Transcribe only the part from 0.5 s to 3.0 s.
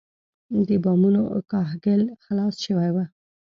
د بامونو کاهګل خلاص شوی و.